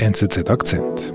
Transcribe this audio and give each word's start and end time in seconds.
NZZ 0.00 0.48
Akzent. 0.48 1.12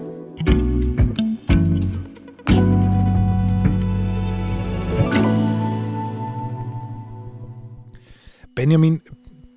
Benjamin, 8.54 9.02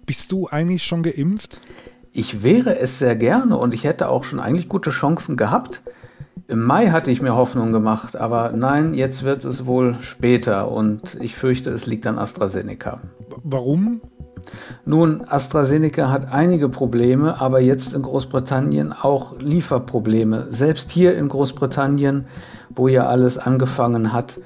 bist 0.07 0.33
du 0.33 0.49
eigentlich 0.49 0.83
schon 0.85 1.03
geimpft? 1.03 1.61
Ich 2.11 2.43
wäre 2.43 2.79
es 2.79 2.99
sehr 2.99 3.17
gerne 3.17 3.59
und 3.59 3.75
ich 3.75 3.85
hätte 3.85 4.09
auch 4.09 4.25
schon 4.25 4.41
eigentlich 4.41 4.71
gute 4.71 4.89
Chancen 4.89 5.37
gehabt. 5.37 5.83
Im 6.47 6.65
Mai 6.65 6.89
hatte 6.89 7.11
ich 7.11 7.21
mir 7.21 7.37
Hoffnung 7.37 7.71
gemacht, 7.71 8.17
aber 8.17 8.53
nein, 8.53 8.95
jetzt 8.95 9.25
wird 9.25 9.45
es 9.45 9.67
wohl 9.67 9.99
später 10.01 10.73
und 10.73 11.19
ich 11.21 11.37
fürchte, 11.37 11.69
es 11.69 11.85
liegt 11.85 12.07
an 12.07 12.19
AstraZeneca. 12.19 13.03
Warum? 13.45 14.01
Nun, 14.85 15.23
AstraZeneca 15.27 16.11
hat 16.11 16.33
einige 16.33 16.69
Probleme, 16.69 17.41
aber 17.41 17.61
jetzt 17.61 17.93
in 17.93 18.03
Großbritannien 18.03 18.93
auch 18.93 19.39
Lieferprobleme. 19.39 20.49
Selbst 20.51 20.91
hier 20.91 21.17
in 21.17 21.29
Großbritannien, 21.29 22.27
wo 22.71 22.89
ja 22.89 23.07
alles 23.07 23.39
angefangen 23.39 24.13
hat, 24.13 24.41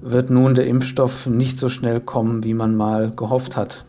wird 0.00 0.30
nun 0.30 0.54
der 0.54 0.66
Impfstoff 0.66 1.26
nicht 1.26 1.58
so 1.58 1.68
schnell 1.68 2.00
kommen, 2.00 2.44
wie 2.44 2.54
man 2.54 2.76
mal 2.76 3.14
gehofft 3.14 3.56
hat. 3.56 3.84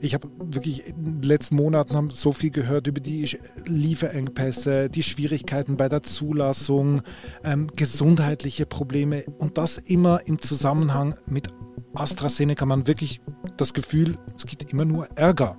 Ich 0.00 0.14
habe 0.14 0.28
wirklich 0.38 0.86
in 0.86 1.20
den 1.20 1.22
letzten 1.22 1.56
Monaten 1.56 2.10
so 2.10 2.32
viel 2.32 2.50
gehört 2.50 2.86
über 2.86 3.00
die 3.00 3.28
Lieferengpässe, 3.66 4.88
die 4.88 5.02
Schwierigkeiten 5.02 5.76
bei 5.76 5.88
der 5.88 6.02
Zulassung, 6.02 7.02
ähm, 7.42 7.68
gesundheitliche 7.74 8.66
Probleme 8.66 9.24
und 9.38 9.58
das 9.58 9.78
immer 9.78 10.20
im 10.26 10.40
Zusammenhang 10.40 11.16
mit 11.26 11.48
AstraZeneca. 12.00 12.66
Man 12.66 12.86
wirklich 12.86 13.20
das 13.56 13.74
Gefühl, 13.74 14.18
es 14.36 14.46
gibt 14.46 14.72
immer 14.72 14.84
nur 14.84 15.06
Ärger 15.16 15.56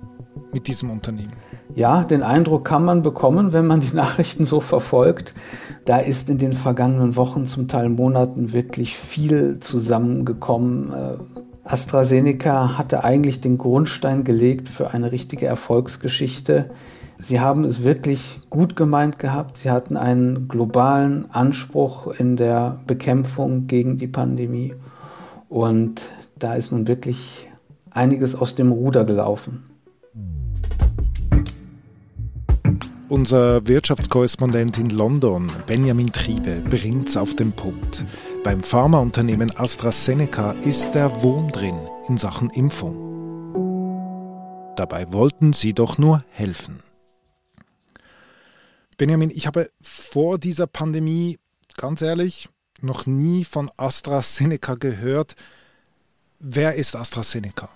mit 0.52 0.66
diesem 0.66 0.90
Unternehmen. 0.90 1.32
Ja, 1.74 2.02
den 2.02 2.22
Eindruck 2.22 2.64
kann 2.64 2.84
man 2.84 3.02
bekommen, 3.02 3.52
wenn 3.52 3.66
man 3.66 3.80
die 3.80 3.94
Nachrichten 3.94 4.44
so 4.44 4.60
verfolgt. 4.60 5.34
Da 5.84 5.98
ist 5.98 6.28
in 6.28 6.38
den 6.38 6.52
vergangenen 6.52 7.16
Wochen, 7.16 7.46
zum 7.46 7.68
Teil 7.68 7.88
Monaten 7.88 8.52
wirklich 8.52 8.96
viel 8.96 9.60
zusammengekommen. 9.60 10.92
Äh, 10.92 11.16
AstraZeneca 11.64 12.76
hatte 12.76 13.04
eigentlich 13.04 13.40
den 13.40 13.58
Grundstein 13.58 14.24
gelegt 14.24 14.68
für 14.68 14.90
eine 14.90 15.12
richtige 15.12 15.46
Erfolgsgeschichte. 15.46 16.70
Sie 17.18 17.38
haben 17.38 17.64
es 17.64 17.82
wirklich 17.82 18.40
gut 18.48 18.76
gemeint 18.76 19.18
gehabt. 19.18 19.58
Sie 19.58 19.70
hatten 19.70 19.96
einen 19.96 20.48
globalen 20.48 21.30
Anspruch 21.30 22.08
in 22.18 22.36
der 22.36 22.80
Bekämpfung 22.86 23.66
gegen 23.66 23.98
die 23.98 24.06
Pandemie. 24.06 24.74
Und 25.50 26.02
da 26.42 26.54
ist 26.54 26.72
nun 26.72 26.88
wirklich 26.88 27.48
einiges 27.90 28.34
aus 28.34 28.54
dem 28.54 28.72
Ruder 28.72 29.04
gelaufen. 29.04 29.64
Unser 33.08 33.66
Wirtschaftskorrespondent 33.66 34.78
in 34.78 34.90
London, 34.90 35.48
Benjamin 35.66 36.12
Triebe, 36.12 36.62
bringt 36.70 37.08
es 37.08 37.16
auf 37.16 37.34
den 37.34 37.52
Punkt. 37.52 38.04
Beim 38.44 38.62
Pharmaunternehmen 38.62 39.50
AstraZeneca 39.56 40.52
ist 40.52 40.92
der 40.92 41.22
Wurm 41.22 41.50
drin 41.50 41.76
in 42.08 42.18
Sachen 42.18 42.50
Impfung. 42.50 43.08
Dabei 44.76 45.12
wollten 45.12 45.52
sie 45.52 45.74
doch 45.74 45.98
nur 45.98 46.24
helfen. 46.30 46.84
Benjamin, 48.96 49.30
ich 49.30 49.48
habe 49.48 49.70
vor 49.82 50.38
dieser 50.38 50.68
Pandemie, 50.68 51.38
ganz 51.76 52.02
ehrlich, 52.02 52.48
noch 52.80 53.06
nie 53.06 53.44
von 53.44 53.70
AstraZeneca 53.76 54.76
gehört. 54.76 55.34
Wer 56.42 56.74
ist 56.76 56.96
AstraZeneca? 56.96 57.68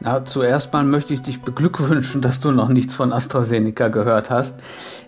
Na, 0.00 0.24
zuerst 0.24 0.72
mal 0.72 0.82
möchte 0.82 1.14
ich 1.14 1.22
dich 1.22 1.42
beglückwünschen, 1.42 2.20
dass 2.20 2.40
du 2.40 2.50
noch 2.50 2.68
nichts 2.68 2.94
von 2.94 3.12
AstraZeneca 3.12 3.86
gehört 3.86 4.30
hast. 4.30 4.56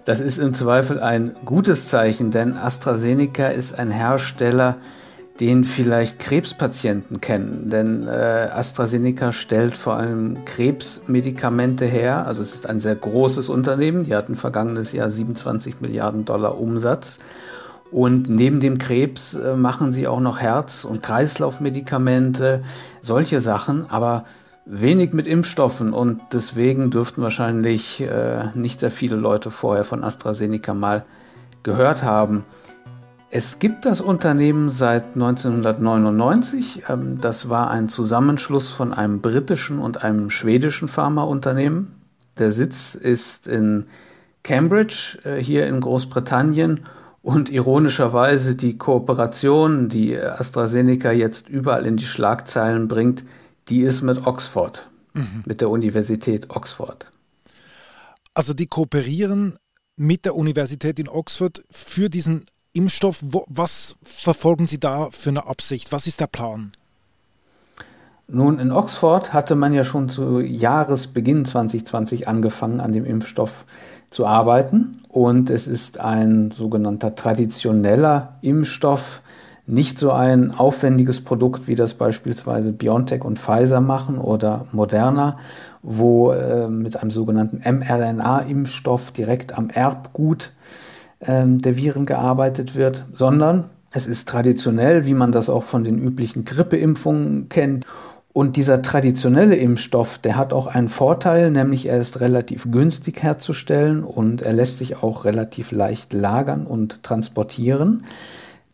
Das 0.04 0.20
ist 0.20 0.38
im 0.38 0.54
Zweifel 0.54 1.00
ein 1.00 1.34
gutes 1.44 1.88
Zeichen, 1.88 2.30
denn 2.30 2.56
AstraZeneca 2.56 3.48
ist 3.48 3.76
ein 3.76 3.90
Hersteller, 3.90 4.74
den 5.40 5.64
vielleicht 5.64 6.20
Krebspatienten 6.20 7.20
kennen. 7.20 7.70
Denn 7.70 8.06
äh, 8.06 8.10
AstraZeneca 8.52 9.32
stellt 9.32 9.76
vor 9.76 9.96
allem 9.96 10.44
Krebsmedikamente 10.44 11.86
her. 11.86 12.24
Also 12.24 12.42
es 12.42 12.54
ist 12.54 12.68
ein 12.68 12.78
sehr 12.78 12.94
großes 12.94 13.48
Unternehmen. 13.48 14.04
Die 14.04 14.14
hatten 14.14 14.36
vergangenes 14.36 14.92
Jahr 14.92 15.10
27 15.10 15.80
Milliarden 15.80 16.24
Dollar 16.24 16.60
Umsatz. 16.60 17.18
Und 17.90 18.28
neben 18.28 18.60
dem 18.60 18.78
Krebs 18.78 19.34
äh, 19.34 19.54
machen 19.54 19.92
sie 19.92 20.06
auch 20.06 20.20
noch 20.20 20.38
Herz- 20.38 20.84
und 20.84 21.02
Kreislaufmedikamente, 21.02 22.62
solche 23.02 23.40
Sachen. 23.40 23.88
Aber 23.90 24.24
wenig 24.66 25.12
mit 25.14 25.26
Impfstoffen 25.26 25.92
und 25.94 26.20
deswegen 26.32 26.90
dürften 26.90 27.22
wahrscheinlich 27.22 28.00
äh, 28.02 28.48
nicht 28.54 28.80
sehr 28.80 28.90
viele 28.90 29.16
Leute 29.16 29.50
vorher 29.50 29.84
von 29.84 30.04
AstraZeneca 30.04 30.74
mal 30.74 31.04
gehört 31.62 32.02
haben. 32.02 32.44
Es 33.30 33.58
gibt 33.58 33.84
das 33.84 34.00
Unternehmen 34.00 34.68
seit 34.68 35.14
1999. 35.14 36.84
Ähm, 36.88 37.20
das 37.20 37.48
war 37.48 37.70
ein 37.70 37.88
Zusammenschluss 37.88 38.68
von 38.68 38.92
einem 38.92 39.20
britischen 39.20 39.78
und 39.78 40.04
einem 40.04 40.30
schwedischen 40.30 40.88
Pharmaunternehmen. 40.88 41.94
Der 42.38 42.52
Sitz 42.52 42.94
ist 42.94 43.46
in 43.46 43.86
Cambridge, 44.44 45.18
äh, 45.24 45.36
hier 45.42 45.66
in 45.66 45.80
Großbritannien. 45.80 46.80
Und 47.22 47.50
ironischerweise 47.50 48.54
die 48.54 48.78
Kooperation, 48.78 49.88
die 49.88 50.16
AstraZeneca 50.16 51.12
jetzt 51.12 51.48
überall 51.48 51.84
in 51.86 51.96
die 51.96 52.06
Schlagzeilen 52.06 52.88
bringt, 52.88 53.24
die 53.68 53.80
ist 53.80 54.02
mit 54.02 54.26
Oxford, 54.26 54.88
mhm. 55.14 55.42
mit 55.44 55.60
der 55.60 55.70
Universität 55.70 56.50
Oxford. 56.50 57.10
Also 58.34 58.54
die 58.54 58.66
kooperieren 58.66 59.56
mit 59.96 60.24
der 60.24 60.36
Universität 60.36 60.98
in 60.98 61.08
Oxford 61.08 61.64
für 61.70 62.08
diesen 62.08 62.46
Impfstoff. 62.72 63.22
Was 63.48 63.96
verfolgen 64.02 64.66
Sie 64.68 64.78
da 64.78 65.10
für 65.10 65.30
eine 65.30 65.46
Absicht? 65.46 65.90
Was 65.90 66.06
ist 66.06 66.20
der 66.20 66.28
Plan? 66.28 66.72
Nun, 68.28 68.58
in 68.58 68.72
Oxford 68.72 69.32
hatte 69.32 69.54
man 69.54 69.72
ja 69.72 69.84
schon 69.84 70.08
zu 70.08 70.40
Jahresbeginn 70.40 71.46
2020 71.46 72.28
angefangen, 72.28 72.78
an 72.80 72.92
dem 72.92 73.06
Impfstoff 73.06 73.64
zu 74.10 74.26
arbeiten. 74.26 74.98
Und 75.08 75.50
es 75.50 75.66
ist 75.66 76.00
ein 76.00 76.50
sogenannter 76.50 77.14
traditioneller 77.14 78.34
Impfstoff, 78.40 79.22
nicht 79.66 79.98
so 79.98 80.12
ein 80.12 80.50
aufwendiges 80.50 81.20
Produkt, 81.20 81.68
wie 81.68 81.74
das 81.74 81.94
beispielsweise 81.94 82.72
BioNTech 82.72 83.22
und 83.24 83.38
Pfizer 83.38 83.80
machen 83.82 84.16
oder 84.16 84.66
Moderna, 84.72 85.38
wo 85.82 86.32
äh, 86.32 86.68
mit 86.68 86.96
einem 86.96 87.10
sogenannten 87.10 87.58
mRNA-Impfstoff 87.58 89.10
direkt 89.10 89.56
am 89.56 89.68
Erbgut 89.68 90.54
äh, 91.20 91.44
der 91.46 91.76
Viren 91.76 92.06
gearbeitet 92.06 92.74
wird, 92.74 93.04
sondern 93.12 93.64
es 93.90 94.06
ist 94.06 94.28
traditionell, 94.28 95.06
wie 95.06 95.14
man 95.14 95.32
das 95.32 95.48
auch 95.48 95.62
von 95.62 95.84
den 95.84 95.98
üblichen 95.98 96.44
Grippeimpfungen 96.44 97.48
kennt. 97.48 97.86
Und 98.32 98.56
dieser 98.56 98.82
traditionelle 98.82 99.56
Impfstoff, 99.56 100.18
der 100.18 100.36
hat 100.36 100.52
auch 100.52 100.66
einen 100.66 100.88
Vorteil, 100.88 101.50
nämlich 101.50 101.86
er 101.86 101.98
ist 101.98 102.20
relativ 102.20 102.70
günstig 102.70 103.22
herzustellen 103.22 104.04
und 104.04 104.42
er 104.42 104.52
lässt 104.52 104.78
sich 104.78 105.02
auch 105.02 105.24
relativ 105.24 105.72
leicht 105.72 106.12
lagern 106.12 106.66
und 106.66 107.02
transportieren. 107.02 108.04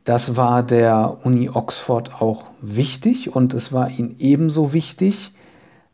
Das 0.04 0.36
war 0.36 0.62
der 0.62 1.18
Uni 1.22 1.48
Oxford 1.48 2.20
auch 2.20 2.50
wichtig 2.60 3.34
und 3.34 3.54
es 3.54 3.72
war 3.72 3.88
ihnen 3.88 4.16
ebenso 4.18 4.74
wichtig, 4.74 5.32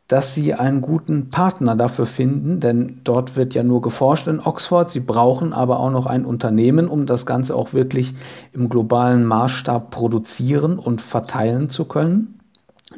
dass 0.09 0.35
sie 0.35 0.55
einen 0.55 0.81
guten 0.81 1.31
Partner 1.31 1.77
dafür 1.77 2.07
finden, 2.07 2.59
denn 2.59 3.01
dort 3.05 3.37
wird 3.37 3.55
ja 3.55 3.63
nur 3.63 3.81
geforscht 3.81 4.27
in 4.27 4.41
Oxford. 4.41 4.91
Sie 4.91 4.99
brauchen 4.99 5.53
aber 5.53 5.79
auch 5.79 5.93
noch 5.93 6.07
ein 6.07 6.25
Unternehmen, 6.25 6.89
um 6.89 7.07
das 7.07 7.27
Ganze 7.27 7.55
auch 7.55 7.73
wirklich 7.73 8.15
im 8.53 8.69
globalen 8.69 9.25
Maßstab 9.25 9.93
produzieren 9.93 10.81
und 10.81 11.01
verteilen 11.01 11.69
zu 11.69 11.85
können. 11.85 12.40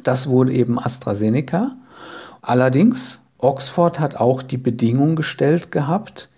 Das 0.03 0.27
wurde 0.27 0.53
eben 0.53 0.79
AstraZeneca. 0.79 1.75
Allerdings, 2.41 3.19
Oxford 3.37 3.99
hat 3.99 4.15
auch 4.15 4.43
die 4.43 4.57
Bedingung 4.57 5.15
gestellt 5.15 5.71
gehabt, 5.71 6.29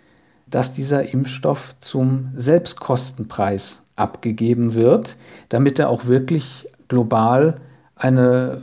dass 0.48 0.72
dieser 0.72 1.12
Impfstoff 1.12 1.76
zum 1.82 2.30
Selbstkostenpreis 2.36 3.82
abgegeben 3.96 4.74
wird, 4.74 5.18
damit 5.50 5.80
er 5.80 5.90
auch 5.90 6.06
wirklich 6.06 6.68
global 6.88 7.60
eine 7.96 8.62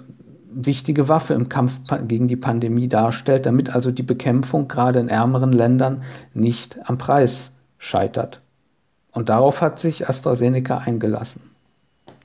wichtige 0.55 1.09
Waffe 1.09 1.35
im 1.35 1.49
Kampf 1.49 1.81
gegen 2.07 2.29
die 2.29 2.37
Pandemie 2.37 2.89
darstellt, 2.89 3.47
damit 3.47 3.75
also 3.75 3.91
die 3.91 4.03
Bekämpfung 4.03 4.69
gerade 4.69 5.01
in 5.01 5.09
ärmeren 5.09 5.53
Ländern 5.53 6.03
nicht 6.35 6.79
am 6.89 6.99
Preis 6.99 7.51
scheitert. 7.79 8.43
Und 9.13 9.29
darauf 9.29 9.61
hat 9.61 9.79
sich 9.79 10.09
AstraZeneca 10.09 10.79
eingelassen. 10.79 11.52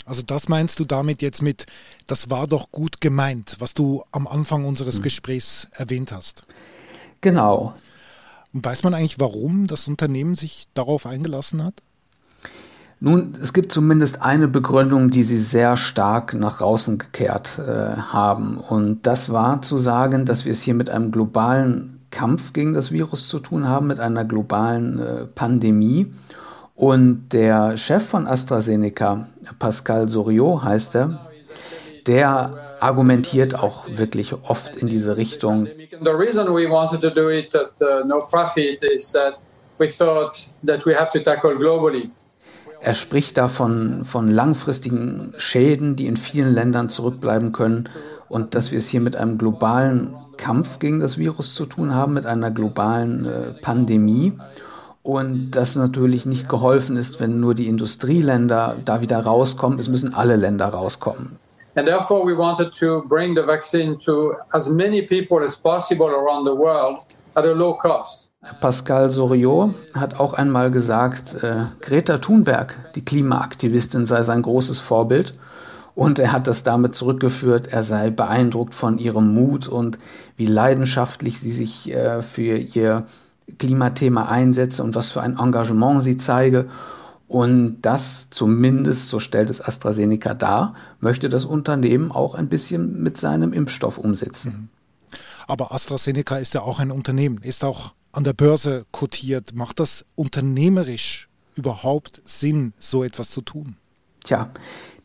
Also 0.08 0.22
das 0.26 0.48
meinst 0.48 0.80
du 0.80 0.86
damit 0.86 1.22
jetzt 1.22 1.42
mit, 1.42 1.66
das 2.08 2.30
war 2.30 2.48
doch 2.48 2.72
gut 2.72 3.02
gemeint, 3.02 3.58
was 3.60 3.74
du 3.74 4.04
am 4.12 4.26
Anfang 4.26 4.66
unseres 4.66 4.96
hm. 4.96 5.04
Gesprächs 5.04 5.68
erwähnt 5.74 6.12
hast. 6.12 6.46
Genau. 7.22 7.74
Und 8.54 8.66
weiß 8.66 8.84
man 8.84 8.94
eigentlich, 8.94 9.20
warum 9.20 9.68
das 9.68 9.88
Unternehmen 9.88 10.36
sich 10.36 10.66
darauf 10.74 11.06
eingelassen 11.06 11.64
hat? 11.64 11.82
Nun, 13.00 13.36
es 13.40 13.54
gibt 13.54 13.72
zumindest 13.72 14.22
eine 14.22 14.48
Begründung, 14.48 15.12
die 15.12 15.24
sie 15.24 15.38
sehr 15.38 15.78
stark 15.78 16.34
nach 16.34 16.62
außen 16.62 16.98
gekehrt 16.98 17.60
äh, 17.60 17.98
haben. 17.98 18.58
Und 18.58 19.06
das 19.06 19.32
war 19.32 19.62
zu 19.62 19.78
sagen, 19.78 20.26
dass 20.26 20.46
wir 20.46 20.54
es 20.54 20.64
hier 20.64 20.74
mit 20.74 20.90
einem 20.90 21.12
globalen 21.12 22.00
Kampf 22.10 22.54
gegen 22.54 22.74
das 22.74 22.92
Virus 22.92 23.28
zu 23.28 23.40
tun 23.40 23.68
haben, 23.68 23.88
mit 23.88 24.00
einer 24.00 24.26
globalen 24.26 24.98
äh, 25.00 25.26
Pandemie. 25.26 26.12
Und 26.78 27.30
der 27.34 27.76
Chef 27.76 28.06
von 28.06 28.28
AstraZeneca, 28.28 29.28
Pascal 29.58 30.08
Soriot 30.10 30.64
heißt 30.64 30.96
er, 30.96 31.28
der 32.06 32.78
argumentiert 32.80 33.56
auch 33.56 33.88
wirklich 33.90 34.34
oft 34.44 34.76
in 34.76 34.86
diese 34.86 35.18
Richtung. 35.18 35.66
The 35.66 36.12
reason 36.12 36.48
we 36.50 36.70
wanted 36.70 37.02
to 37.02 37.10
do 37.10 37.30
it 37.30 37.56
at 37.56 37.72
uh, 37.82 38.06
no 38.06 38.20
profit 38.20 38.84
is 38.84 39.12
that 39.14 39.40
we 39.80 39.88
thought 39.88 40.48
that 40.68 40.86
we 40.86 40.96
have 40.96 41.10
to 41.14 41.20
tackle 41.20 41.56
globally. 41.56 42.12
Er 42.80 42.94
spricht 42.94 43.40
davon 43.40 44.06
von 44.06 44.30
langfristigen 44.30 45.34
Schäden, 45.38 45.96
die 45.96 46.06
in 46.06 46.16
vielen 46.16 46.54
Ländern 46.54 46.90
zurückbleiben 46.90 47.54
können 47.54 47.90
und 48.30 48.54
dass 48.54 48.70
wir 48.70 48.78
es 48.78 48.88
hier 48.88 49.02
mit 49.02 49.16
einem 49.16 49.40
globalen 49.40 50.14
Kampf 50.38 50.78
gegen 50.78 51.00
das 51.00 51.18
Virus 51.18 51.56
zu 51.56 51.66
tun 51.66 51.96
haben, 51.96 52.14
mit 52.14 52.28
einer 52.28 52.52
globalen 52.52 53.26
äh, 53.26 53.54
Pandemie. 53.64 54.34
Und 55.08 55.52
dass 55.52 55.78
natürlich 55.78 56.26
nicht 56.26 56.50
geholfen 56.50 56.98
ist, 56.98 57.22
wenn 57.22 57.40
nur 57.40 57.56
die 57.56 57.70
Industrieländer 57.70 58.76
da 58.84 59.00
wieder 59.00 59.22
rauskommen. 59.22 59.80
Es 59.80 59.88
müssen 59.88 60.14
alle 60.14 60.36
Länder 60.36 60.68
rauskommen. 60.68 61.38
And 61.76 61.88
therefore 61.88 62.26
we 62.28 62.38
wanted 62.38 62.74
to 62.80 63.04
bring 63.08 63.34
the 63.34 63.48
vaccine 63.48 63.98
to 64.00 64.34
as 64.52 64.68
many 64.68 65.02
people 65.02 65.42
as 65.42 65.56
possible 65.56 66.08
around 66.08 66.46
the 66.46 66.52
world 66.52 66.98
at 67.36 67.46
a 67.46 67.54
low 67.54 67.74
cost. 67.78 68.28
Pascal 68.60 69.10
Soriot 69.10 69.76
hat 69.94 70.20
auch 70.20 70.34
einmal 70.34 70.72
gesagt, 70.72 71.42
äh, 71.42 71.68
Greta 71.80 72.18
Thunberg, 72.18 72.76
die 72.96 73.06
Klimaaktivistin, 73.06 74.06
sei 74.06 74.24
sein 74.24 74.42
großes 74.42 74.80
Vorbild. 74.80 75.36
Und 75.96 76.20
er 76.20 76.34
hat 76.34 76.48
das 76.48 76.64
damit 76.64 76.96
zurückgeführt, 76.96 77.68
er 77.72 77.84
sei 77.84 78.10
beeindruckt 78.10 78.76
von 78.76 78.98
ihrem 78.98 79.34
Mut 79.34 79.70
und 79.70 80.00
wie 80.36 80.48
leidenschaftlich 80.48 81.40
sie 81.40 81.54
sich 81.54 81.90
äh, 81.94 82.22
für 82.22 82.58
ihr 82.58 83.06
Klimathema 83.58 84.28
einsetze 84.28 84.84
und 84.84 84.96
was 84.96 85.12
für 85.12 85.22
ein 85.22 85.38
Engagement 85.38 86.04
sie 86.04 86.18
zeige. 86.18 86.68
Und 87.28 87.82
das 87.82 88.28
zumindest, 88.30 89.10
so 89.10 89.20
stellt 89.20 89.50
es 89.50 89.62
AstraZeneca 89.62 90.34
dar, 90.34 90.76
möchte 91.00 91.28
das 91.28 91.44
Unternehmen 91.44 92.12
auch 92.12 92.36
ein 92.36 92.48
bisschen 92.48 93.02
mit 93.04 93.18
seinem 93.18 93.52
Impfstoff 93.52 93.98
umsetzen. 93.98 94.52
Mhm. 94.52 94.70
Aber 95.48 95.72
AstraZeneca 95.72 96.38
ist 96.38 96.54
ja 96.54 96.62
auch 96.62 96.80
ein 96.80 96.92
Unternehmen, 96.92 97.40
ist 97.42 97.64
auch 97.64 97.94
an 98.12 98.24
der 98.24 98.34
Börse 98.34 98.86
kotiert. 98.92 99.54
Macht 99.56 99.80
das 99.80 100.06
unternehmerisch 100.16 101.30
überhaupt 101.56 102.22
Sinn, 102.26 102.74
so 102.80 103.04
etwas 103.04 103.32
zu 103.32 103.42
tun? 103.42 103.76
Tja, 104.24 104.50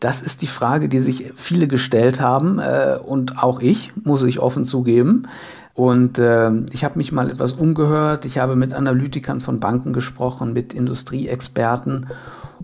das 0.00 0.20
ist 0.20 0.42
die 0.42 0.48
Frage, 0.48 0.88
die 0.88 0.98
sich 0.98 1.32
viele 1.36 1.68
gestellt 1.68 2.20
haben 2.20 2.58
äh, 2.58 2.98
und 3.04 3.42
auch 3.42 3.60
ich, 3.60 3.92
muss 4.02 4.24
ich 4.24 4.40
offen 4.40 4.64
zugeben. 4.64 5.28
Und 5.74 6.19
äh, 6.19 6.50
ich 6.72 6.84
habe 6.84 6.98
mich 6.98 7.12
mal 7.12 7.30
etwas 7.30 7.52
umgehört. 7.52 8.24
Ich 8.24 8.38
habe 8.38 8.56
mit 8.56 8.74
Analytikern 8.74 9.40
von 9.40 9.58
Banken 9.58 9.92
gesprochen, 9.92 10.52
mit 10.52 10.74
Industrieexperten. 10.74 12.08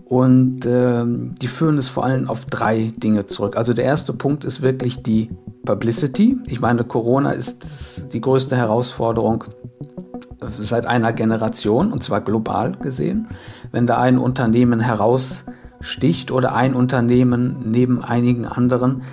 Und 0.05 0.65
äh, 0.65 1.03
die 1.05 1.47
führen 1.47 1.77
es 1.77 1.87
vor 1.87 2.05
allem 2.05 2.29
auf 2.29 2.45
drei 2.45 2.93
Dinge 2.97 3.27
zurück. 3.27 3.57
Also 3.57 3.73
der 3.73 3.85
erste 3.85 4.13
Punkt 4.13 4.43
ist 4.43 4.61
wirklich 4.61 5.01
die 5.01 5.29
Publicity. 5.65 6.37
Ich 6.45 6.61
meine, 6.61 6.83
Corona 6.83 7.31
ist 7.31 8.11
die 8.13 8.21
größte 8.21 8.55
Herausforderung 8.55 9.45
seit 10.59 10.85
einer 10.85 11.13
Generation, 11.13 11.91
und 11.91 12.03
zwar 12.03 12.21
global 12.21 12.73
gesehen. 12.73 13.27
Wenn 13.71 13.87
da 13.87 13.99
ein 13.99 14.17
Unternehmen 14.17 14.79
heraus 14.79 15.43
sticht 15.81 16.31
oder 16.31 16.55
ein 16.55 16.73
Unternehmen 16.73 17.57
neben 17.65 18.03
einigen 18.03 18.45
anderen, 18.45 19.03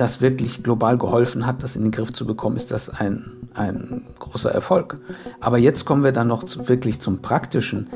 das 0.00 0.20
wirklich 0.20 0.62
global 0.62 0.98
geholfen 0.98 1.46
hat, 1.46 1.62
das 1.62 1.76
in 1.76 1.82
den 1.82 1.92
Griff 1.92 2.12
zu 2.12 2.26
bekommen, 2.26 2.56
ist 2.56 2.70
das 2.70 2.88
ein, 2.88 3.32
ein 3.54 4.02
großer 4.18 4.50
Erfolg. 4.50 4.98
Aber 5.40 5.58
jetzt 5.58 5.84
kommen 5.84 6.04
wir 6.04 6.12
dann 6.12 6.28
noch 6.28 6.44
zu, 6.44 6.68
wirklich 6.68 7.00
zum 7.00 7.22
Praktischen. 7.22 7.88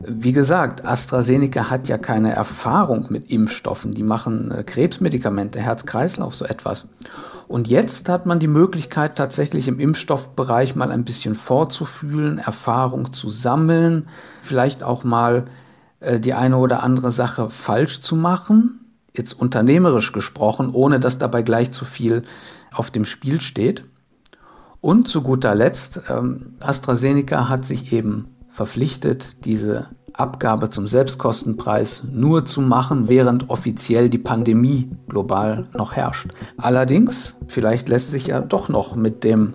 Wie 0.00 0.32
gesagt, 0.32 0.84
AstraZeneca 0.84 1.70
hat 1.70 1.88
ja 1.88 1.96
keine 1.98 2.32
Erfahrung 2.32 3.06
mit 3.10 3.30
Impfstoffen. 3.30 3.92
Die 3.92 4.02
machen 4.02 4.50
äh, 4.50 4.64
Krebsmedikamente, 4.64 5.60
Herz-Kreislauf, 5.60 6.34
so 6.34 6.44
etwas. 6.44 6.88
Und 7.46 7.68
jetzt 7.68 8.08
hat 8.08 8.26
man 8.26 8.38
die 8.38 8.48
Möglichkeit, 8.48 9.16
tatsächlich 9.16 9.68
im 9.68 9.78
Impfstoffbereich 9.78 10.74
mal 10.74 10.90
ein 10.90 11.04
bisschen 11.04 11.34
vorzufühlen, 11.34 12.38
Erfahrung 12.38 13.12
zu 13.12 13.28
sammeln, 13.28 14.08
vielleicht 14.42 14.82
auch 14.82 15.04
mal 15.04 15.44
äh, 16.00 16.18
die 16.18 16.34
eine 16.34 16.56
oder 16.56 16.82
andere 16.82 17.10
Sache 17.10 17.50
falsch 17.50 18.00
zu 18.00 18.16
machen, 18.16 18.81
jetzt 19.16 19.32
unternehmerisch 19.32 20.12
gesprochen, 20.12 20.70
ohne 20.72 21.00
dass 21.00 21.18
dabei 21.18 21.42
gleich 21.42 21.72
zu 21.72 21.84
viel 21.84 22.22
auf 22.72 22.90
dem 22.90 23.04
Spiel 23.04 23.40
steht. 23.40 23.84
Und 24.80 25.08
zu 25.08 25.22
guter 25.22 25.54
Letzt, 25.54 26.00
ähm, 26.08 26.54
AstraZeneca 26.60 27.48
hat 27.48 27.64
sich 27.64 27.92
eben 27.92 28.28
verpflichtet, 28.50 29.44
diese 29.44 29.86
Abgabe 30.12 30.70
zum 30.70 30.88
Selbstkostenpreis 30.88 32.02
nur 32.10 32.44
zu 32.44 32.60
machen, 32.60 33.08
während 33.08 33.48
offiziell 33.48 34.10
die 34.10 34.18
Pandemie 34.18 34.90
global 35.08 35.68
noch 35.74 35.92
herrscht. 35.92 36.32
Allerdings, 36.58 37.34
vielleicht 37.46 37.88
lässt 37.88 38.10
sich 38.10 38.26
ja 38.26 38.40
doch 38.40 38.68
noch 38.68 38.94
mit 38.94 39.24
dem 39.24 39.54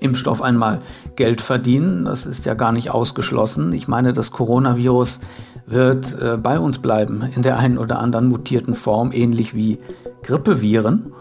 Impfstoff 0.00 0.42
einmal 0.42 0.80
Geld 1.16 1.42
verdienen. 1.42 2.04
Das 2.04 2.26
ist 2.26 2.46
ja 2.46 2.54
gar 2.54 2.72
nicht 2.72 2.90
ausgeschlossen. 2.90 3.72
Ich 3.72 3.88
meine, 3.88 4.12
das 4.12 4.30
Coronavirus 4.30 5.20
wird 5.66 6.18
äh, 6.20 6.36
bei 6.36 6.58
uns 6.58 6.78
bleiben 6.78 7.22
in 7.34 7.42
der 7.42 7.58
einen 7.58 7.78
oder 7.78 7.98
anderen 7.98 8.28
mutierten 8.28 8.74
Form, 8.74 9.12
ähnlich 9.12 9.54
wie 9.54 9.78
Grippeviren. 10.22 11.12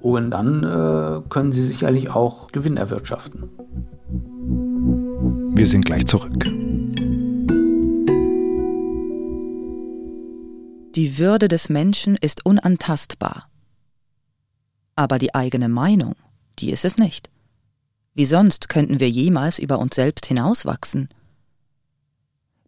Und 0.00 0.30
dann 0.30 0.62
äh, 0.62 1.28
können 1.28 1.52
sie 1.52 1.64
sicherlich 1.64 2.10
auch 2.10 2.52
Gewinn 2.52 2.76
erwirtschaften. 2.76 3.50
Wir 5.56 5.66
sind 5.66 5.84
gleich 5.84 6.06
zurück. 6.06 6.44
Die 10.94 11.18
Würde 11.18 11.48
des 11.48 11.68
Menschen 11.68 12.16
ist 12.16 12.44
unantastbar. 12.46 13.48
Aber 14.94 15.18
die 15.18 15.34
eigene 15.34 15.68
Meinung, 15.68 16.14
die 16.58 16.70
ist 16.70 16.84
es 16.84 16.96
nicht. 16.96 17.28
Wie 18.14 18.24
sonst 18.24 18.70
könnten 18.70 18.98
wir 18.98 19.10
jemals 19.10 19.58
über 19.58 19.78
uns 19.78 19.94
selbst 19.94 20.24
hinauswachsen? 20.26 21.10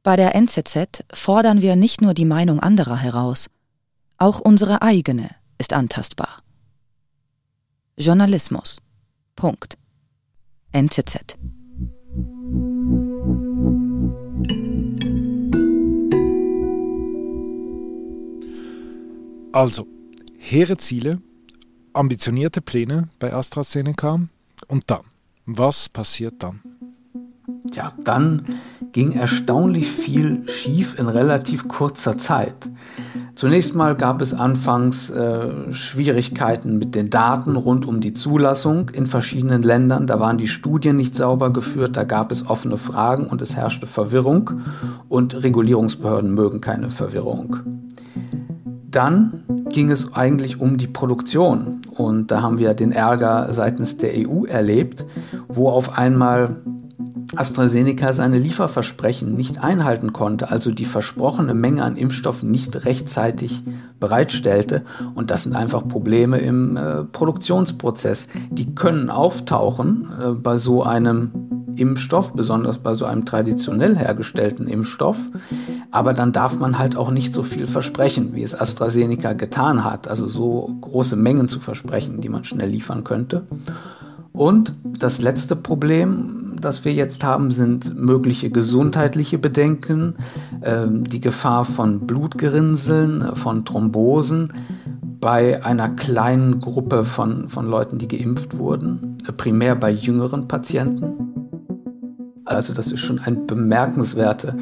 Bei 0.08 0.16
der 0.16 0.34
NZZ 0.34 1.04
fordern 1.12 1.60
wir 1.60 1.76
nicht 1.76 2.00
nur 2.00 2.14
die 2.14 2.24
Meinung 2.24 2.60
anderer 2.60 2.96
heraus, 2.96 3.50
auch 4.16 4.40
unsere 4.40 4.80
eigene 4.80 5.28
ist 5.58 5.74
antastbar. 5.74 6.42
Journalismus. 7.98 8.78
Punkt. 9.36 9.76
NZZ. 10.72 11.36
Also, 19.52 19.86
hehre 20.38 20.78
Ziele, 20.78 21.20
ambitionierte 21.92 22.62
Pläne 22.62 23.10
bei 23.18 23.34
AstraZeneca 23.34 24.20
und 24.68 24.84
dann, 24.86 25.02
was 25.44 25.90
passiert 25.90 26.42
dann? 26.42 26.62
Ja, 27.74 27.92
dann 28.02 28.58
ging 28.98 29.12
erstaunlich 29.12 29.88
viel 29.92 30.42
schief 30.48 30.98
in 30.98 31.06
relativ 31.06 31.68
kurzer 31.68 32.18
Zeit. 32.18 32.68
Zunächst 33.36 33.76
mal 33.76 33.94
gab 33.94 34.20
es 34.20 34.34
anfangs 34.34 35.08
äh, 35.08 35.72
Schwierigkeiten 35.72 36.80
mit 36.80 36.96
den 36.96 37.08
Daten 37.08 37.54
rund 37.54 37.86
um 37.86 38.00
die 38.00 38.12
Zulassung 38.12 38.88
in 38.88 39.06
verschiedenen 39.06 39.62
Ländern. 39.62 40.08
Da 40.08 40.18
waren 40.18 40.36
die 40.36 40.48
Studien 40.48 40.96
nicht 40.96 41.14
sauber 41.14 41.52
geführt, 41.52 41.96
da 41.96 42.02
gab 42.02 42.32
es 42.32 42.50
offene 42.50 42.76
Fragen 42.76 43.28
und 43.28 43.40
es 43.40 43.54
herrschte 43.54 43.86
Verwirrung 43.86 44.62
und 45.08 45.44
Regulierungsbehörden 45.44 46.34
mögen 46.34 46.60
keine 46.60 46.90
Verwirrung. 46.90 47.58
Dann 48.90 49.44
ging 49.70 49.92
es 49.92 50.12
eigentlich 50.12 50.60
um 50.60 50.76
die 50.76 50.88
Produktion 50.88 51.82
und 51.96 52.32
da 52.32 52.42
haben 52.42 52.58
wir 52.58 52.74
den 52.74 52.90
Ärger 52.90 53.46
seitens 53.52 53.96
der 53.96 54.10
EU 54.16 54.44
erlebt, 54.44 55.04
wo 55.46 55.68
auf 55.68 55.96
einmal 55.96 56.56
AstraZeneca 57.36 58.12
seine 58.12 58.38
Lieferversprechen 58.38 59.34
nicht 59.34 59.62
einhalten 59.62 60.12
konnte, 60.12 60.50
also 60.50 60.70
die 60.72 60.86
versprochene 60.86 61.54
Menge 61.54 61.84
an 61.84 61.96
Impfstoff 61.96 62.42
nicht 62.42 62.84
rechtzeitig 62.84 63.62
bereitstellte. 64.00 64.82
Und 65.14 65.30
das 65.30 65.42
sind 65.42 65.54
einfach 65.54 65.86
Probleme 65.86 66.38
im 66.38 66.76
äh, 66.76 67.04
Produktionsprozess. 67.04 68.28
Die 68.50 68.74
können 68.74 69.10
auftauchen 69.10 70.08
äh, 70.20 70.30
bei 70.32 70.56
so 70.56 70.82
einem 70.82 71.30
Impfstoff, 71.76 72.32
besonders 72.32 72.78
bei 72.78 72.94
so 72.94 73.04
einem 73.04 73.24
traditionell 73.24 73.96
hergestellten 73.96 74.66
Impfstoff. 74.66 75.18
Aber 75.90 76.12
dann 76.14 76.32
darf 76.32 76.58
man 76.58 76.78
halt 76.78 76.96
auch 76.96 77.10
nicht 77.10 77.34
so 77.34 77.42
viel 77.42 77.66
versprechen, 77.66 78.34
wie 78.34 78.42
es 78.42 78.58
AstraZeneca 78.58 79.34
getan 79.34 79.84
hat. 79.84 80.08
Also 80.08 80.26
so 80.26 80.70
große 80.80 81.16
Mengen 81.16 81.48
zu 81.48 81.60
versprechen, 81.60 82.20
die 82.20 82.28
man 82.28 82.44
schnell 82.44 82.70
liefern 82.70 83.04
könnte. 83.04 83.44
Und 84.32 84.74
das 84.84 85.20
letzte 85.20 85.56
Problem, 85.56 86.47
das 86.60 86.84
wir 86.84 86.92
jetzt 86.92 87.24
haben, 87.24 87.50
sind 87.50 87.96
mögliche 87.96 88.50
gesundheitliche 88.50 89.38
Bedenken, 89.38 90.16
äh, 90.60 90.86
die 90.88 91.20
Gefahr 91.20 91.64
von 91.64 92.06
Blutgerinnseln, 92.06 93.36
von 93.36 93.64
Thrombosen 93.64 94.52
bei 95.20 95.64
einer 95.64 95.88
kleinen 95.88 96.60
Gruppe 96.60 97.04
von, 97.04 97.48
von 97.48 97.66
Leuten, 97.66 97.98
die 97.98 98.08
geimpft 98.08 98.56
wurden, 98.58 99.18
primär 99.36 99.74
bei 99.74 99.90
jüngeren 99.90 100.46
Patienten. 100.48 101.58
Also 102.44 102.72
das 102.72 102.90
ist 102.92 103.00
schon 103.00 103.18
eine 103.18 103.36
bemerkenswerte 103.36 104.56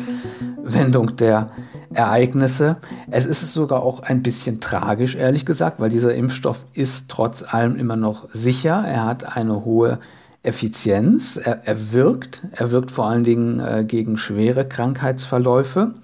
Wendung 0.63 1.17
der 1.17 1.51
Ereignisse. 1.93 2.77
Es 3.11 3.27
ist 3.27 3.53
sogar 3.53 3.83
auch 3.83 4.01
ein 4.01 4.23
bisschen 4.23 4.61
tragisch, 4.61 5.15
ehrlich 5.15 5.47
gesagt, 5.47 5.79
weil 5.81 5.91
dieser 5.91 6.15
Impfstoff 6.15 6.65
ist 6.75 7.09
trotz 7.09 7.43
allem 7.43 7.77
immer 7.77 7.97
noch 7.97 8.29
sicher. 8.31 8.83
Er 8.87 9.05
hat 9.07 9.37
eine 9.37 9.65
hohe 9.65 9.99
Effizienz. 10.47 11.37
Er, 11.37 11.67
er 11.67 11.93
wirkt. 11.93 12.43
Er 12.53 12.71
wirkt 12.71 12.91
vor 12.91 13.07
allen 13.07 13.25
Dingen 13.25 13.61
äh, 13.61 13.85
gegen 13.87 14.17
schwere 14.17 14.67
Krankheitsverläufe. 14.67 15.95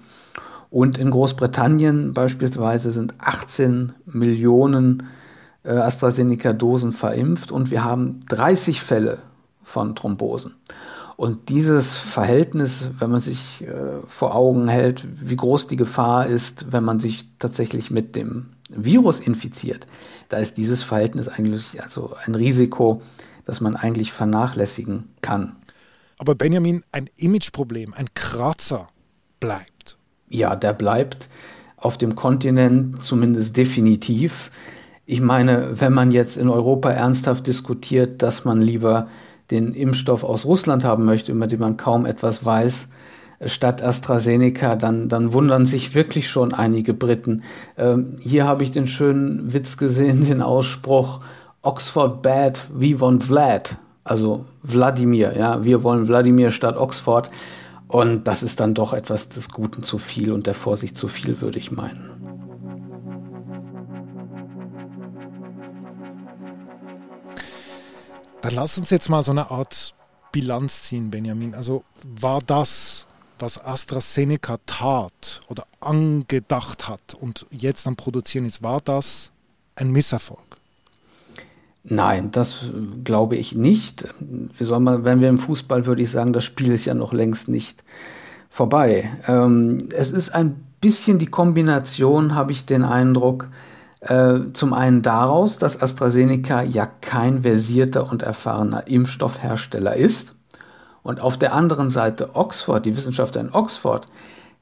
Und 0.69 0.97
in 0.97 1.11
Großbritannien 1.11 2.13
beispielsweise 2.13 2.91
sind 2.91 3.13
18 3.19 3.93
Millionen 4.05 5.03
äh, 5.63 5.71
AstraZeneca-Dosen 5.71 6.93
verimpft 6.93 7.51
und 7.51 7.71
wir 7.71 7.83
haben 7.83 8.19
30 8.29 8.81
Fälle 8.81 9.19
von 9.61 9.95
Thrombosen. 9.95 10.55
Und 11.15 11.49
dieses 11.49 11.95
Verhältnis, 11.95 12.89
wenn 12.97 13.11
man 13.11 13.21
sich 13.21 13.61
äh, 13.61 14.01
vor 14.07 14.35
Augen 14.35 14.67
hält, 14.67 15.07
wie 15.21 15.35
groß 15.35 15.67
die 15.67 15.75
Gefahr 15.75 16.25
ist, 16.25 16.71
wenn 16.71 16.83
man 16.83 16.99
sich 16.99 17.25
tatsächlich 17.37 17.91
mit 17.91 18.15
dem 18.15 18.47
Virus 18.69 19.19
infiziert, 19.19 19.85
da 20.29 20.37
ist 20.37 20.57
dieses 20.57 20.81
Verhältnis 20.81 21.27
eigentlich 21.27 21.81
also 21.83 22.15
ein 22.25 22.33
Risiko, 22.33 23.01
das 23.45 23.61
man 23.61 23.75
eigentlich 23.75 24.13
vernachlässigen 24.13 25.09
kann. 25.21 25.55
Aber 26.17 26.35
Benjamin, 26.35 26.83
ein 26.91 27.09
Imageproblem, 27.17 27.93
ein 27.93 28.07
Kratzer 28.13 28.87
bleibt. 29.39 29.97
Ja, 30.29 30.55
der 30.55 30.73
bleibt 30.73 31.27
auf 31.77 31.97
dem 31.97 32.15
Kontinent 32.15 33.03
zumindest 33.03 33.57
definitiv. 33.57 34.51
Ich 35.05 35.19
meine, 35.19 35.81
wenn 35.81 35.93
man 35.93 36.11
jetzt 36.11 36.37
in 36.37 36.47
Europa 36.47 36.89
ernsthaft 36.91 37.45
diskutiert, 37.45 38.21
dass 38.21 38.45
man 38.45 38.61
lieber 38.61 39.09
den 39.51 39.73
Impfstoff 39.73 40.23
aus 40.23 40.45
Russland 40.45 40.85
haben 40.85 41.03
möchte, 41.03 41.33
über 41.33 41.47
den 41.47 41.59
man 41.59 41.75
kaum 41.75 42.05
etwas 42.05 42.45
weiß, 42.45 42.87
statt 43.45 43.83
AstraZeneca, 43.83 44.75
dann, 44.75 45.09
dann 45.09 45.33
wundern 45.33 45.65
sich 45.65 45.93
wirklich 45.93 46.29
schon 46.29 46.53
einige 46.53 46.93
Briten. 46.93 47.43
Ähm, 47.77 48.17
hier 48.19 48.45
habe 48.45 48.63
ich 48.63 48.71
den 48.71 48.87
schönen 48.87 49.51
Witz 49.53 49.77
gesehen, 49.77 50.25
den 50.27 50.41
Ausspruch 50.41 51.19
Oxford 51.65 52.21
bad, 52.21 52.67
we 52.69 52.99
want 52.99 53.23
Vlad. 53.23 53.77
Also 54.03 54.45
Wladimir, 54.63 55.37
ja, 55.37 55.63
wir 55.63 55.81
wollen 55.81 56.07
Wladimir 56.09 56.51
statt 56.51 56.75
Oxford. 56.75 57.31
Und 57.87 58.25
das 58.25 58.43
ist 58.43 58.59
dann 58.59 58.73
doch 58.73 58.91
etwas 58.91 59.29
des 59.29 59.49
Guten 59.49 59.81
zu 59.81 59.97
viel 59.97 60.33
und 60.33 60.45
der 60.45 60.55
Vorsicht 60.55 60.97
zu 60.97 61.07
viel, 61.07 61.39
würde 61.39 61.59
ich 61.59 61.71
meinen. 61.71 62.09
Dann 68.41 68.55
lass 68.55 68.77
uns 68.77 68.89
jetzt 68.89 69.09
mal 69.09 69.23
so 69.23 69.31
eine 69.31 69.49
Art 69.49 69.93
Bilanz 70.33 70.83
ziehen, 70.83 71.11
Benjamin. 71.11 71.55
Also 71.55 71.85
war 72.03 72.41
das, 72.45 73.07
was 73.39 73.63
AstraZeneca 73.63 74.57
tat 74.65 75.41
oder 75.47 75.65
angedacht 75.79 76.89
hat 76.89 77.13
und 77.13 77.45
jetzt 77.51 77.87
am 77.87 77.95
Produzieren 77.95 78.45
ist, 78.45 78.61
war 78.61 78.81
das 78.81 79.31
ein 79.75 79.91
Misserfolg? 79.91 80.52
Nein, 81.83 82.31
das 82.31 82.65
glaube 83.03 83.35
ich 83.35 83.55
nicht. 83.55 84.07
Wie 84.19 84.63
soll 84.63 84.79
man, 84.79 85.03
wenn 85.03 85.19
wir 85.19 85.27
im 85.29 85.39
Fußball, 85.39 85.85
würde 85.85 86.01
ich 86.01 86.11
sagen, 86.11 86.31
das 86.31 86.45
Spiel 86.45 86.71
ist 86.71 86.85
ja 86.85 86.93
noch 86.93 87.11
längst 87.11 87.49
nicht 87.49 87.83
vorbei. 88.49 89.11
Ähm, 89.27 89.89
es 89.93 90.11
ist 90.11 90.33
ein 90.33 90.63
bisschen 90.79 91.19
die 91.19 91.27
Kombination, 91.27 92.35
habe 92.35 92.51
ich 92.53 92.65
den 92.65 92.83
Eindruck, 92.83 93.47
äh, 93.99 94.39
zum 94.53 94.73
einen 94.73 95.01
daraus, 95.01 95.57
dass 95.57 95.81
AstraZeneca 95.81 96.61
ja 96.61 96.85
kein 96.85 97.41
versierter 97.41 98.09
und 98.09 98.21
erfahrener 98.21 98.87
Impfstoffhersteller 98.87 99.95
ist 99.95 100.35
und 101.03 101.19
auf 101.19 101.37
der 101.37 101.53
anderen 101.53 101.89
Seite 101.89 102.35
Oxford, 102.35 102.85
die 102.85 102.95
Wissenschaftler 102.95 103.41
in 103.41 103.53
Oxford, 103.53 104.07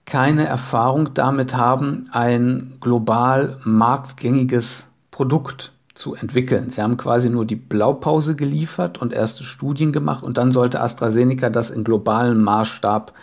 keine 0.05 0.45
Erfahrung 0.45 1.13
damit 1.13 1.55
haben, 1.55 2.09
ein 2.11 2.77
global 2.81 3.57
marktgängiges 3.63 4.87
Produkt 5.11 5.71
zu 6.01 6.15
entwickeln. 6.15 6.72
Sie 6.72 6.81
haben 6.81 6.98
quasi 6.98 7.29
nur 7.29 7.46
die 7.46 7.55
Blaupause 7.55 8.36
geliefert 8.36 9.00
und 9.00 9.13
erste 9.13 9.43
Studien 9.43 9.91
gemacht 9.93 10.24
und 10.24 10.38
dann 10.38 10.51
sollte 10.51 10.81
AstraZeneca 10.81 11.51
das 11.51 11.70
in 11.70 11.84
globalen 11.84 12.41
Maßstab 12.41 13.13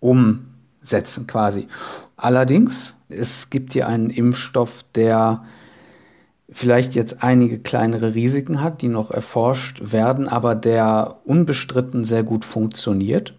umsetzen 0.00 1.26
quasi. 1.26 1.66
Allerdings 2.16 2.94
es 3.08 3.48
gibt 3.48 3.72
hier 3.72 3.88
einen 3.88 4.10
Impfstoff, 4.10 4.84
der 4.94 5.44
vielleicht 6.50 6.94
jetzt 6.94 7.22
einige 7.22 7.58
kleinere 7.58 8.14
Risiken 8.14 8.60
hat, 8.60 8.82
die 8.82 8.88
noch 8.88 9.10
erforscht 9.10 9.80
werden, 9.92 10.28
aber 10.28 10.54
der 10.54 11.20
unbestritten 11.24 12.04
sehr 12.04 12.22
gut 12.22 12.44
funktioniert. 12.44 13.34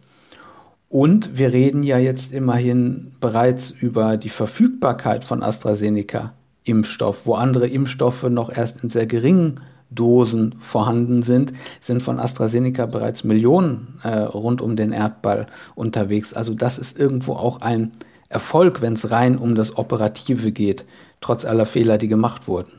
Und 0.90 1.38
wir 1.38 1.54
reden 1.54 1.84
ja 1.84 2.00
jetzt 2.00 2.34
immerhin 2.34 3.12
bereits 3.20 3.70
über 3.70 4.18
die 4.18 4.30
Verfügbarkeit 4.30 5.24
von 5.24 5.44
AstraZeneca 5.44 6.34
Impfstoff, 6.66 7.22
wo 7.26 7.36
andere 7.36 7.68
Impfstoffe 7.68 8.24
noch 8.24 8.56
erst 8.56 8.84
in 8.84 8.90
sehr 8.90 9.06
geringen 9.06 9.62
Dosen 9.92 10.56
vorhanden 10.62 11.24
sind, 11.24 11.54
sind 11.80 12.02
von 12.02 12.20
AstraZeneca 12.20 12.86
bereits 12.86 13.24
Millionen 13.24 14.00
äh, 14.04 14.18
rund 14.18 14.62
um 14.62 14.76
den 14.76 14.92
Erdball 14.92 15.48
unterwegs. 15.76 16.34
Also 16.34 16.54
das 16.54 16.78
ist 16.78 17.00
irgendwo 17.00 17.34
auch 17.34 17.62
ein 17.62 17.92
Erfolg, 18.28 18.82
wenn 18.82 18.94
es 18.94 19.12
rein 19.12 19.38
um 19.38 19.56
das 19.56 19.78
Operative 19.78 20.52
geht, 20.52 20.86
trotz 21.22 21.46
aller 21.46 21.66
Fehler, 21.66 21.98
die 21.98 22.08
gemacht 22.08 22.48
wurden. 22.48 22.72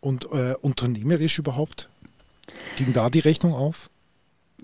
Und 0.00 0.28
äh, 0.32 0.54
unternehmerisch 0.60 1.38
überhaupt? 1.38 1.88
Ging 2.76 2.92
da 2.92 3.10
die 3.10 3.18
Rechnung 3.18 3.52
auf? 3.52 3.90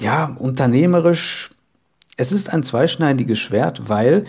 Ja, 0.00 0.26
unternehmerisch, 0.38 1.50
es 2.16 2.32
ist 2.32 2.48
ein 2.48 2.62
zweischneidiges 2.62 3.38
Schwert, 3.38 3.88
weil, 3.88 4.24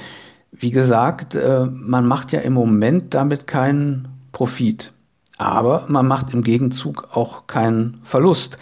wie 0.52 0.72
gesagt, 0.72 1.36
äh, 1.36 1.66
man 1.66 2.08
macht 2.08 2.32
ja 2.32 2.42
im 2.42 2.54
Moment 2.54 3.13
damit 3.13 3.48
keinen 3.48 4.12
Profit. 4.34 4.92
Aber 5.38 5.86
man 5.88 6.06
macht 6.06 6.34
im 6.34 6.44
Gegenzug 6.44 7.08
auch 7.13 7.48
keinen 7.48 8.02
Verlust. 8.04 8.58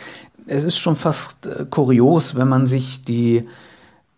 Es 0.46 0.64
ist 0.64 0.78
schon 0.78 0.96
fast 0.96 1.48
äh, 1.48 1.66
kurios, 1.70 2.36
wenn 2.36 2.48
man 2.48 2.68
sich 2.68 3.04
die 3.04 3.48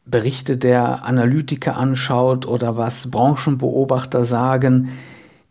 Berichte 0.05 0.57
der 0.57 1.05
Analytiker 1.05 1.77
anschaut 1.77 2.45
oder 2.45 2.75
was 2.75 3.09
Branchenbeobachter 3.09 4.25
sagen, 4.25 4.89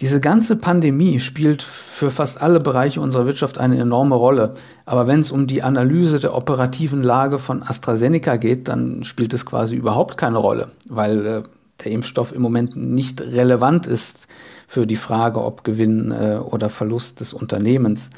diese 0.02 0.20
ganze 0.20 0.56
Pandemie 0.56 1.20
spielt 1.20 1.62
für 1.62 2.10
fast 2.10 2.42
alle 2.42 2.58
Bereiche 2.58 3.00
unserer 3.00 3.24
Wirtschaft 3.24 3.58
eine 3.58 3.78
enorme 3.78 4.16
Rolle. 4.16 4.54
Aber 4.84 5.06
wenn 5.06 5.20
es 5.20 5.30
um 5.30 5.46
die 5.46 5.62
Analyse 5.62 6.18
der 6.18 6.34
operativen 6.34 7.02
Lage 7.02 7.38
von 7.38 7.62
AstraZeneca 7.62 8.36
geht, 8.36 8.66
dann 8.66 9.04
spielt 9.04 9.32
es 9.32 9.46
quasi 9.46 9.76
überhaupt 9.76 10.16
keine 10.16 10.38
Rolle, 10.38 10.72
weil 10.88 11.26
äh, 11.26 11.42
der 11.84 11.92
Impfstoff 11.92 12.32
im 12.32 12.42
Moment 12.42 12.74
nicht 12.76 13.20
relevant 13.20 13.86
ist 13.86 14.26
für 14.72 14.86
die 14.86 14.96
Frage, 14.96 15.44
ob 15.44 15.64
Gewinn 15.64 16.12
äh, 16.12 16.38
oder 16.38 16.70
Verlust 16.70 17.20
des 17.20 17.34
Unternehmens. 17.34 18.08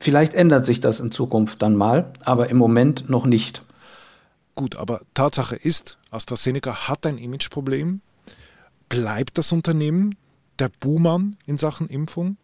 Vielleicht 0.00 0.34
ändert 0.34 0.66
sich 0.66 0.80
das 0.80 0.98
in 0.98 1.12
Zukunft 1.12 1.62
dann 1.62 1.76
mal, 1.76 2.12
aber 2.24 2.50
im 2.50 2.56
Moment 2.56 3.08
noch 3.08 3.24
nicht. 3.24 3.62
Gut, 4.56 4.74
aber 4.74 5.02
Tatsache 5.14 5.54
ist, 5.54 5.98
AstraZeneca 6.10 6.88
hat 6.88 7.06
ein 7.06 7.18
Imageproblem. 7.18 8.00
Bleibt 8.88 9.38
das 9.38 9.52
Unternehmen 9.52 10.16
der 10.58 10.72
Buhmann 10.80 11.36
in 11.46 11.56
Sachen 11.56 11.86
Impfung? 11.88 12.36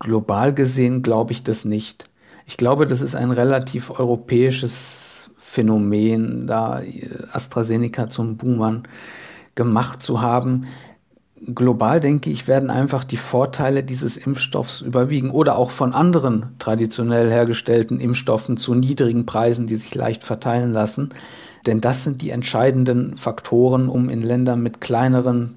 Global 0.00 0.52
gesehen 0.52 1.04
glaube 1.04 1.30
ich 1.30 1.44
das 1.44 1.64
nicht. 1.64 2.10
Ich 2.46 2.56
glaube, 2.56 2.88
das 2.88 3.00
ist 3.00 3.14
ein 3.14 3.30
relativ 3.30 3.90
europäisches 3.90 5.30
Phänomen, 5.36 6.48
da 6.48 6.82
AstraZeneca 7.30 8.08
zum 8.08 8.36
Buhmann 8.36 8.88
gemacht 9.54 10.02
zu 10.02 10.20
haben 10.20 10.66
global 11.54 12.00
denke 12.00 12.30
ich, 12.30 12.48
werden 12.48 12.70
einfach 12.70 13.04
die 13.04 13.16
Vorteile 13.16 13.82
dieses 13.82 14.16
Impfstoffs 14.16 14.80
überwiegen 14.80 15.30
oder 15.30 15.58
auch 15.58 15.70
von 15.70 15.92
anderen 15.92 16.54
traditionell 16.58 17.30
hergestellten 17.30 18.00
Impfstoffen 18.00 18.56
zu 18.56 18.74
niedrigen 18.74 19.26
Preisen, 19.26 19.66
die 19.66 19.76
sich 19.76 19.94
leicht 19.94 20.24
verteilen 20.24 20.72
lassen. 20.72 21.10
Denn 21.66 21.80
das 21.80 22.04
sind 22.04 22.22
die 22.22 22.30
entscheidenden 22.30 23.16
Faktoren, 23.16 23.88
um 23.88 24.08
in 24.08 24.22
Ländern 24.22 24.62
mit 24.62 24.80
kleineren 24.80 25.56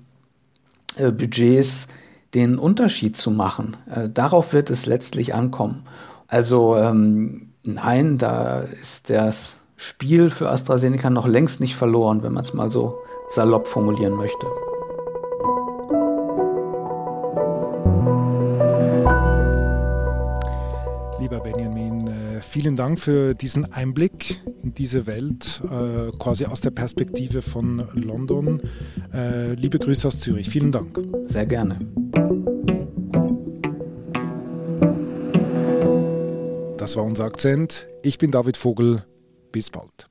äh, 0.96 1.12
Budgets 1.12 1.88
den 2.34 2.58
Unterschied 2.58 3.16
zu 3.16 3.32
machen. 3.32 3.78
Äh, 3.94 4.10
darauf 4.10 4.54
wird 4.54 4.70
es 4.70 4.86
letztlich 4.86 5.34
ankommen. 5.34 5.84
Also 6.28 6.76
ähm, 6.78 7.54
nein, 7.64 8.18
da 8.18 8.60
ist 8.60 9.10
das 9.10 9.60
Spiel 9.78 10.30
für 10.30 10.50
AstraZeneca 10.50 11.10
noch 11.10 11.28
längst 11.28 11.60
nicht 11.60 11.76
verloren, 11.76 12.22
wenn 12.22 12.34
man 12.34 12.44
es 12.44 12.54
mal 12.54 12.70
so 12.70 12.98
salopp 13.30 13.68
formulieren 13.68 14.16
möchte. 14.16 14.46
Vielen 22.60 22.76
Dank 22.76 23.00
für 23.00 23.36
diesen 23.36 23.72
Einblick 23.72 24.42
in 24.64 24.74
diese 24.74 25.08
Welt, 25.08 25.62
äh, 25.64 26.12
quasi 26.18 26.44
aus 26.44 26.60
der 26.60 26.72
Perspektive 26.72 27.42
von 27.42 27.88
London. 27.94 28.60
Äh, 29.14 29.54
liebe 29.54 29.80
Grüße 29.80 30.06
aus 30.06 30.20
Zürich. 30.20 30.50
Vielen 30.50 30.74
Dank. 30.74 31.00
Sehr 31.28 31.46
gerne. 31.46 31.80
Das 36.78 36.98
war 36.98 37.06
unser 37.06 37.24
Akzent. 37.24 37.88
Ich 38.04 38.18
bin 38.18 38.32
David 38.32 38.58
Vogel. 38.58 39.06
Bis 39.54 39.70
bald. 39.70 40.09